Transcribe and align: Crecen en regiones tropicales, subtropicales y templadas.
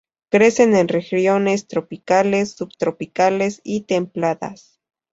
Crecen 0.31 0.75
en 0.75 0.87
regiones 0.87 1.67
tropicales, 1.67 2.53
subtropicales 2.53 3.61
y 3.63 3.81
templadas. 3.81 4.79